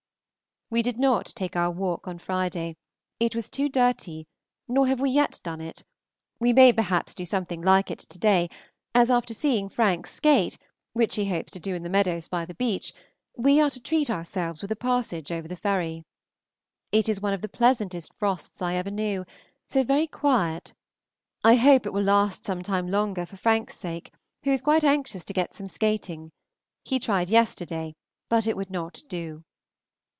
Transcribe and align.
We 0.73 0.81
did 0.81 0.97
not 0.97 1.25
take 1.35 1.57
our 1.57 1.69
walk 1.69 2.07
on 2.07 2.17
Friday, 2.17 2.77
it 3.19 3.35
was 3.35 3.49
too 3.49 3.67
dirty, 3.67 4.25
nor 4.69 4.87
have 4.87 5.01
we 5.01 5.09
yet 5.09 5.41
done 5.43 5.59
it; 5.59 5.83
we 6.39 6.53
may 6.53 6.71
perhaps 6.71 7.13
do 7.13 7.25
something 7.25 7.61
like 7.61 7.91
it 7.91 7.99
to 7.99 8.17
day, 8.17 8.49
as 8.95 9.11
after 9.11 9.33
seeing 9.33 9.67
Frank 9.67 10.07
skate, 10.07 10.57
which 10.93 11.15
he 11.15 11.27
hopes 11.27 11.51
to 11.51 11.59
do 11.59 11.75
in 11.75 11.83
the 11.83 11.89
meadows 11.89 12.29
by 12.29 12.45
the 12.45 12.53
beech, 12.55 12.93
we 13.35 13.59
are 13.59 13.69
to 13.69 13.81
treat 13.83 14.09
ourselves 14.09 14.61
with 14.61 14.71
a 14.71 14.77
passage 14.77 15.29
over 15.29 15.45
the 15.45 15.57
ferry. 15.57 16.05
It 16.93 17.09
is 17.09 17.19
one 17.19 17.33
of 17.33 17.41
the 17.41 17.49
pleasantest 17.49 18.13
frosts 18.13 18.61
I 18.61 18.75
ever 18.75 18.91
knew, 18.91 19.25
so 19.67 19.83
very 19.83 20.07
quiet. 20.07 20.71
I 21.43 21.55
hope 21.55 21.85
it 21.85 21.91
will 21.91 22.01
last 22.03 22.45
some 22.45 22.63
time 22.63 22.87
longer 22.87 23.25
for 23.25 23.35
Frank's 23.35 23.75
sake, 23.75 24.13
who 24.43 24.51
is 24.51 24.61
quite 24.61 24.85
anxious 24.85 25.25
to 25.25 25.33
get 25.33 25.53
some 25.53 25.67
skating; 25.67 26.31
he 26.85 26.97
tried 26.97 27.27
yesterday, 27.27 27.93
but 28.29 28.47
it 28.47 28.55
would 28.55 28.71
not 28.71 29.03
do. 29.09 29.43